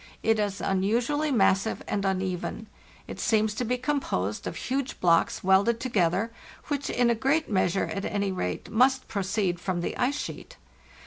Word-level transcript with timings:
It 0.23 0.39
is 0.39 0.61
unusually 0.61 1.29
massive 1.31 1.83
and 1.87 2.03
uneven; 2.05 2.65
it 3.07 3.19
seems 3.19 3.53
to 3.53 3.63
be 3.63 3.77
composed 3.77 4.47
of 4.47 4.55
huge 4.55 4.99
blocks 4.99 5.43
welded 5.43 5.79
together, 5.79 6.31
which 6.69 6.89
in 6.89 7.11
a 7.11 7.13
great 7.13 7.51
measure, 7.51 7.85
at 7.85 8.05
any 8.05 8.31
rate, 8.31 8.67
must 8.71 9.07
proceed 9.07 9.59
from 9.59 9.81
the 9.81 9.95
ice 9.97 10.17
sheet. 10.17 10.57